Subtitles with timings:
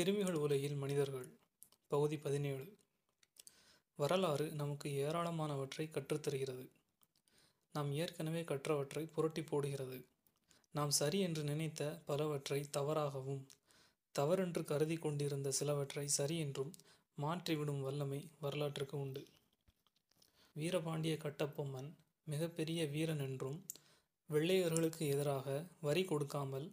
[0.00, 1.26] கிருமிகள் உலகில் மனிதர்கள்.
[1.88, 2.66] பகுதி பதினேழு.
[3.96, 6.64] வரலாறு நமக்கு ஏராளமானவற்றை கற்றுத்தருகிறது
[7.74, 9.98] நாம் ஏற்கனவே கற்றவற்றை புரட்டி போடுகிறது.
[10.74, 13.42] நாம் சரி என்று நினைத்த பலவற்றை தவறாகவும்
[14.14, 16.72] தவறென்று கருதி கொண்டிருந்த சிலவற்றை சரி என்றும்
[17.18, 19.24] மாற்றிவிடும் வல்லமை வரலாற்றுக்கு உண்டு.
[20.56, 21.90] வீரபாண்டிய கட்டப்பொம்மன்
[22.26, 23.58] மிகப்பெரிய வீரன் என்றும்
[24.30, 26.70] வெள்ளையர்களுக்கு எதிராக வரி கொடுக்காமல்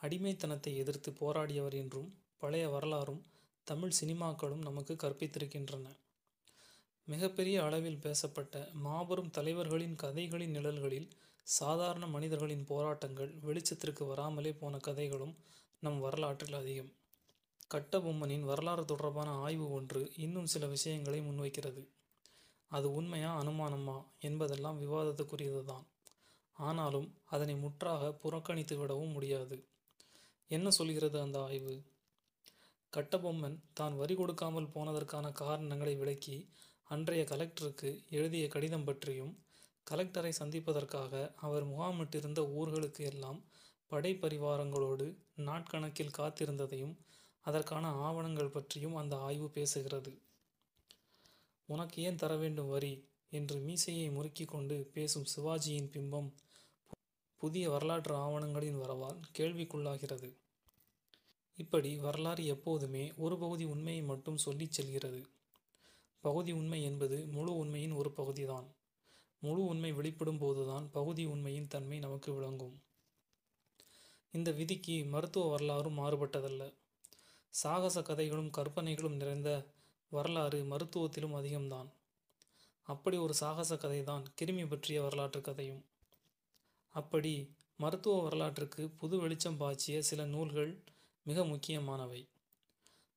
[0.00, 2.08] அடிமைத்தனத்தை எதிர்த்து போராடியவர் என்றும்
[2.38, 3.22] பழைய வரலாறும்
[3.64, 5.96] தமிழ் சினிமாக்களும் நமக்கு கற்பித்திருக்கின்றன.
[7.04, 11.08] மிகப்பெரிய அளவில் பேசப்பட்ட மாபெரும் தலைவர்களின் கதைகளின் நிழல்களில்
[11.42, 15.36] சாதாரண மனிதர்களின் போராட்டங்கள் வெளிச்சத்திற்கு வராமலே போன கதைகளும்
[15.80, 16.92] நம் வரலாற்றில் அதிகம்.
[17.74, 21.88] கட்டபொம்மனின் வரலாறு தொடர்பான ஆய்வு ஒன்று இன்னும் சில விஷயங்களை முன்வைக்கிறது.
[22.68, 25.84] அது உண்மையா அனுமானமா என்பதெல்லாம் விவாதத்துக்குரியதுதான்.
[26.52, 29.66] ஆனாலும் அதனை முற்றாக புறக்கணித்து விடவும் முடியாது.
[30.48, 31.82] என்ன சொல்கிறது அந்த ஆய்வு?
[32.92, 36.36] கட்டபொம்மன் தான் வரி கொடுக்காமல் போனதற்கான காரணங்களை விளக்கி
[36.84, 39.34] அன்றைய கலெக்டருக்கு எழுதிய கடிதம் பற்றியும்
[39.86, 43.40] கலெக்டரை சந்திப்பதற்காக அவர் முகாமிட்டிருந்த ஊர்களுக்கு எல்லாம்
[43.90, 46.96] படைப்பரிவாரங்களோடு நாட்கணக்கில் காத்திருந்ததையும்
[47.40, 50.12] அதற்கான ஆவணங்கள் பற்றியும் அந்த ஆய்வு பேசுகிறது.
[51.68, 52.94] உனக்கு ஏன் தர வேண்டும் வரி
[53.32, 56.28] என்று மீசையை முறுக்கி கொண்டு பேசும் சிவாஜியின் பிம்பம்
[57.36, 60.30] புதிய வரலாற்று ஆவணங்களின் வரவால் கேள்விக்குள்ளாகிறது.
[61.58, 65.26] இப்படி வரலாறு எப்போதுமே ஒரு பகுதி உண்மையை மட்டும் சொல்லிச் செல்கிறது.
[66.20, 68.66] பகுதி உண்மை என்பது முழு உண்மையின் ஒரு பகுதிதான்.
[69.40, 72.82] முழு உண்மை வெளிப்படும் போதுதான் பகுதி உண்மையின் தன்மை நமக்கு விளங்கும்.
[74.32, 76.74] இந்த விதிக்கு மருத்துவ வரலாறும் மாறுபட்டதல்ல.
[77.50, 79.66] சாகச கதைகளும் கற்பனைகளும் நிறைந்த
[80.10, 81.88] வரலாறு மருத்துவத்திலும் அதிகம்தான்.
[82.82, 85.84] அப்படி ஒரு சாகச கதைதான் கிருமி பற்றிய வரலாற்று கதையும்.
[86.88, 90.82] அப்படி மருத்துவ வரலாற்றுக்கு புது வெளிச்சம் பாய்ச்சிய சில நூல்கள்
[91.28, 92.20] மிக முக்கியமானவை.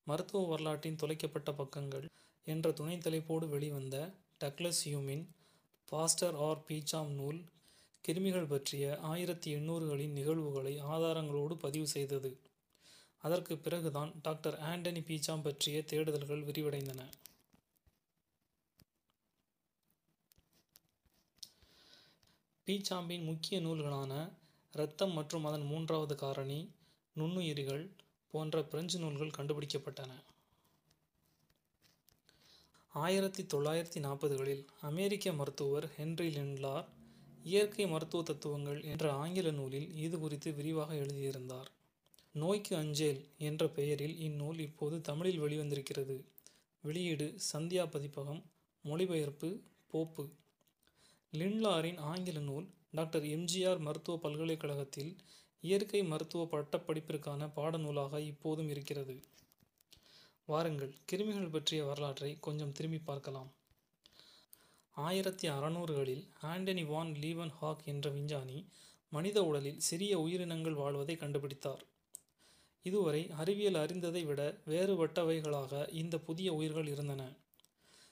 [0.08, 2.08] மருத்துவ வரலாற்றின் தொலைக்கப்பட்ட பக்கங்கள்
[2.48, 3.96] என்ற துணை தலைப்போடு வெளிவந்த
[4.40, 5.26] டக்ளஸ் ஹியூமின்
[5.92, 7.40] பாஸ்டர் ஆர் பீச்சாம் நூல்
[8.04, 12.32] கிருமிகள் பற்றிய ஆயிரத்தி எண்ணூறுகளின் நிகழ்வுகளை ஆதாரங்களோடு பதிவு செய்தது.
[13.24, 17.02] அதற்கு பிறகுதான் டாக்டர் ஆண்டனி பீச்சாம் பற்றிய தேடுதல்கள் விரிவடைந்தன.
[22.68, 24.14] பீச்சாம்பின் முக்கிய நூல்களான
[24.74, 26.60] இரத்தம் மற்றும் அதன் மூன்றாவது காரணி
[27.16, 27.84] நுண்ணுயிரிகள்
[28.32, 30.12] போன்ற பிரெஞ்சு நூல்கள் கண்டுபிடிக்கப்பட்டன.
[32.94, 36.88] ஆயிரத்தி தொள்ளாயிரத்தி நாற்பதுகளில் அமெரிக்க மருத்துவர் ஹென்றி லின்லார்
[37.44, 41.70] இயற்கை மருத்துவ தத்துவங்கள் என்ற ஆங்கில நூலில் இது குறித்து விரிவாக எழுதியிருந்தார்.
[42.34, 46.18] நோய்க்கு அஞ்சேல் என்ற பெயரில் இந்நூல் இப்போது தமிழில் வெளிவந்திருக்கிறது.
[46.84, 48.42] வெளியீடு சந்தியா பதிப்பகம்
[48.84, 49.50] மொழிபெயர்ப்பு
[49.88, 50.24] போப்பு.
[51.34, 55.12] லிண்ட்லாரின் ஆங்கில நூல் டாக்டர் எம்ஜிஆர் மருத்துவ பல்கலைக்கழகத்தில்
[55.62, 59.24] இயற்கை மருத்துவ பட்டப்படிப்பிற்கான பாடநூலாக இப்போதும் இருக்கிறது.
[60.46, 63.52] வாருங்கள் கிருமிகள் பற்றிய வரலாற்றை கொஞ்சம் திரும்பி பார்க்கலாம்.
[64.92, 68.66] ஆயிரத்தி அறநூறுகளில் ஆண்டனி வான் லீவன் ஹாக் என்ற விஞ்ஞானி
[69.10, 71.84] மனித உடலில் சிறிய உயிரினங்கள் வாழ்வதை கண்டுபிடித்தார்.
[72.86, 77.24] இதுவரை அறிவியல் அறிந்ததை விட வேறுபட்டவைகளாக இந்த புதிய உயிர்கள் இருந்தன.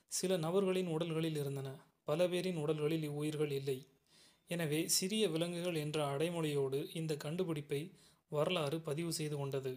[0.08, 1.70] சில நபர்களின் உடல்களில் இருந்தன
[2.04, 3.88] பல பேரின் உடல்களில் இவ்வுயிர்கள் இல்லை.
[4.50, 7.82] எனவே சிறிய விலங்குகள் என்ற அடைமொழியோடு இந்த கண்டுபிடிப்பை
[8.32, 9.74] வரலாறு பதிவு செய்து கொண்டது.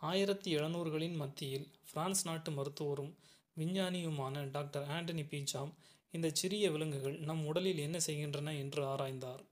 [0.00, 3.12] ஆயிரத்தி எழுநூறுகளின் மத்தியில் பிரான்ஸ் நாட்டு மருத்துவரும்
[3.56, 5.72] விஞ்ஞானியுமான டாக்டர் ஆண்டனி பீஜாம்
[6.14, 9.42] இந்த சிறிய விலங்குகள் நம் உடலில் என்ன செய்கின்றன என்று ஆராய்ந்தார்.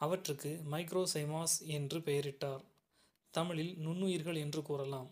[0.00, 2.64] அவற்றுக்கு மைக்ரோசைமாஸ் என்று பெயரிட்டார்.
[3.34, 5.10] தமிழில் நுண்ணுயிர்கள் என்று கூறலாம்.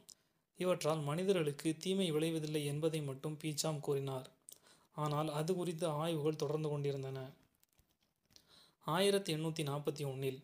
[0.59, 4.29] இவற்றால் மனிதர்களுக்கு தீமை விளைவதில்லை என்பதை மட்டும் பீச்சாம் கூறினார்.
[4.97, 7.21] ஆனால் அது குறித்த ஆய்வுகள் தொடர்ந்து கொண்டிருந்தன.
[8.87, 10.39] ஆயிரத்தி எண்ணூற்றி நாற்பத்தி ஒன்றில்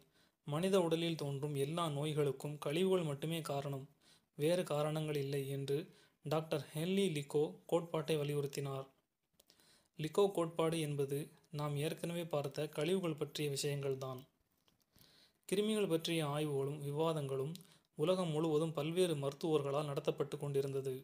[0.46, 3.86] மனித உடலில் தோன்றும் எல்லா நோய்களுக்கும் கழிவுகள் மட்டுமே காரணம்.
[4.38, 5.78] வேறு காரணங்கள் இல்லை என்று
[6.24, 8.86] டாக்டர் ஹென்லி லிக்கோ கோட்பாட்டை வலியுறுத்தினார்.
[9.98, 11.18] லிக்கோ கோட்பாடு என்பது
[11.50, 14.20] நாம் ஏற்கனவே பார்த்த கழிவுகள் பற்றிய விஷயங்கள்தான்
[15.48, 17.54] கிருமிகள் பற்றிய ஆய்வுகளும் விவாதங்களும்
[17.98, 20.96] உலகம் முழுவதும் பல்வேறு மருத்துவர்களால் நடத்தப்பட்டு கொண்டிருந்தது.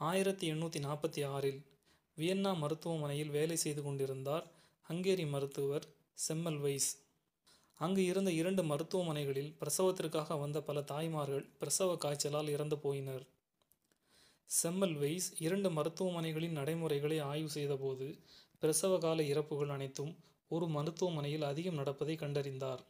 [0.00, 1.60] ஆயிரத்தி எண்ணூற்றி நாற்பத்தி ஆறில்
[2.18, 4.44] வியன்னா மருத்துவமனையில் வேலை செய்து கொண்டிருந்தார்
[4.88, 5.86] ஹங்கேரி மருத்துவர்
[6.18, 6.90] செம்மல் வைஸ்.
[7.80, 13.24] அங்கு இருந்த இரண்டு மருத்துவமனைகளில் பிரசவத்திற்காக வந்த பல தாய்மார்கள் பிரசவ காய்ச்சலால் இறந்து போயினர்.
[14.50, 18.06] செம்மல் வெய்ஸ் இரண்டு மருத்துவமனைகளின் நடைமுறைகளை ஆய்வு செய்தபோது
[18.60, 20.12] பிரசவ கால இறப்புகள் அனைத்தும்
[20.50, 22.82] ஒரு மருத்துவமனையில் அதிகம் நடப்பதை கண்டறிந்தார்.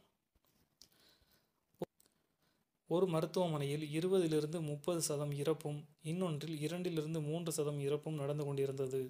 [2.89, 9.01] ஒரு மருத்துவமனையில் இருபதிலிருந்து முப்பது சதம் இறப்பும் இன்னொன்றில் இரண்டிலிருந்து மூன்று சதம் இறப்பும் நடந்து கொண்டிருந்தது.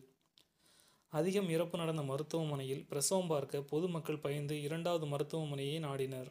[1.14, 6.30] அதிகம் இறப்பு நடந்த மருத்துவமனையில் பிரசவம் பார்க்க பொதுமக்கள் பயந்து இரண்டாவது மருத்துவமனையை நாடினர்.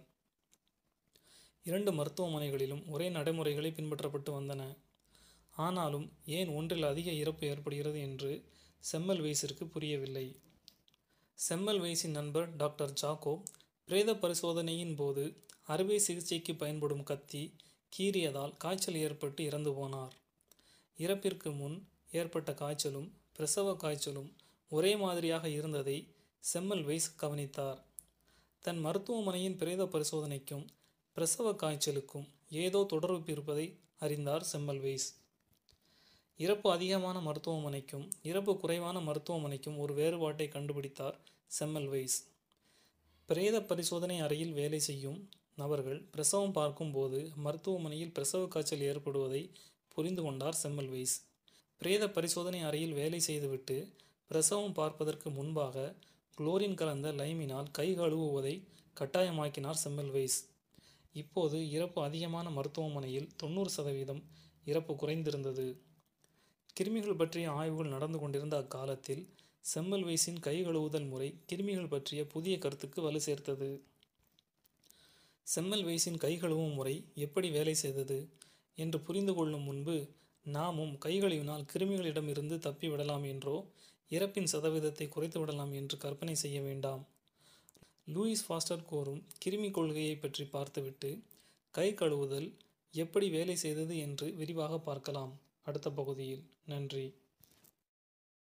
[1.63, 4.63] இரண்டு மருத்துவமனைகளிலும் ஒரே நடைமுறைகளே பின்பற்றப்பட்டு வந்தன.
[5.57, 8.33] ஆனாலும் ஏன் ஒன்றில் அதிக இறப்பு ஏற்படுகிறது என்று
[8.81, 10.27] செம்மல் வயசிற்கு புரியவில்லை.
[11.35, 13.35] செம்மல் வயசின் நண்பர் டாக்டர் ஜாக்கோ
[13.87, 15.25] பிரேத பரிசோதனையின் போது
[15.65, 17.43] அறுவை சிகிச்சைக்கு பயன்படும் கத்தி
[17.93, 20.15] கீறியதால் காய்ச்சல் ஏற்பட்டு இறந்து போனார்.
[20.99, 21.79] இறப்பிற்கு முன்
[22.11, 24.31] ஏற்பட்ட காய்ச்சலும் பிரசவ காய்ச்சலும்
[24.71, 25.99] ஒரே மாதிரியாக இருந்ததை
[26.45, 26.85] செம்மல்
[27.17, 27.79] கவனித்தார்.
[28.65, 30.65] தன் மருத்துவமனையின் பிரேத பரிசோதனைக்கும்
[31.17, 32.27] பிரசவ காய்ச்சலுக்கும்
[32.63, 33.67] ஏதோ தொடர்பு இருப்பதை
[33.99, 34.83] அறிந்தார் செம்மல்
[36.41, 41.17] இறப்பு அதிகமான மருத்துவமனைக்கும் இறப்பு குறைவான மருத்துவமனைக்கும் ஒரு வேறுபாட்டை கண்டுபிடித்தார்
[41.47, 41.89] செம்மல்
[43.29, 45.19] பிரேத பரிசோதனை அறையில் வேலை செய்யும்
[45.57, 49.43] நபர்கள் பிரசவம் பார்க்கும்போது மருத்துவமனையில் பிரசவ காய்ச்சல் ஏற்படுவதை
[49.89, 51.17] புரிந்து கொண்டார் செம்மல் வெய்ஸ்.
[51.81, 53.77] பிரேத பரிசோதனை அறையில் வேலை செய்துவிட்டு
[54.31, 55.77] பிரசவம் பார்ப்பதற்கு முன்பாக
[56.39, 58.55] குளோரின் கலந்த லைமினால் கை கழுவுவதை
[58.97, 60.39] கட்டாயமாக்கினார் செம்மெல்வைஸ்
[61.15, 64.23] இப்போது இறப்பு அதிகமான மருத்துவமனையில் தொண்ணூறு சதவீதம்
[64.65, 65.67] இறப்பு குறைந்திருந்தது.
[66.77, 69.25] கிருமிகள் பற்றிய ஆய்வுகள் நடந்து கொண்டிருந்த அக்காலத்தில்
[69.65, 73.71] செம்மல்வேஸின் கை கழுவுதல் முறை கிருமிகள் பற்றிய புதிய கருத்துக்கு வலு சேர்த்தது.
[75.47, 78.19] செம்மல்வேஸின் கை கழுவும் முறை எப்படி வேலை செய்தது
[78.79, 79.97] என்று புரிந்து கொள்ளும் முன்பு
[80.47, 81.15] நாமும் கை
[81.73, 83.57] கிருமிகளிடமிருந்து தப்பிவிடலாம் என்றோ
[84.11, 87.03] இறப்பின் சதவீதத்தை குறைத்து விடலாம் என்று கற்பனை செய்ய வேண்டாம்.
[88.15, 91.19] லூயிஸ் ஃபாஸ்டர் கோரும் கிருமி கொள்கையை பற்றி பார்த்துவிட்டு
[91.75, 92.49] கை கழுவுதல்
[92.95, 95.33] எப்படி வேலை செய்தது என்று விரிவாக பார்க்கலாம்.
[95.65, 96.45] அடுத்த பகுதியில்.
[96.67, 97.15] நன்றி.